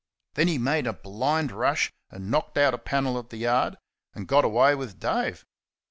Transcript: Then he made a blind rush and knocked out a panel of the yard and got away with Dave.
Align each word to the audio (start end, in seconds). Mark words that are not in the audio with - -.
Then 0.33 0.47
he 0.47 0.57
made 0.57 0.87
a 0.87 0.93
blind 0.93 1.51
rush 1.51 1.91
and 2.09 2.31
knocked 2.31 2.57
out 2.57 2.73
a 2.73 2.79
panel 2.79 3.19
of 3.19 3.29
the 3.29 3.37
yard 3.37 3.77
and 4.15 4.27
got 4.27 4.43
away 4.45 4.73
with 4.73 4.99
Dave. 4.99 5.45